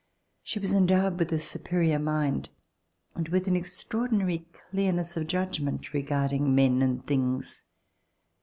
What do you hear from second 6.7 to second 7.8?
and things.